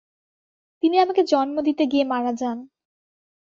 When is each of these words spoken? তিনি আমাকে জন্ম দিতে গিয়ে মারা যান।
তিনি 0.83 0.95
আমাকে 0.99 1.21
জন্ম 1.23 1.55
দিতে 1.67 1.83
গিয়ে 1.91 2.05
মারা 2.05 2.31
যান। 2.33 2.57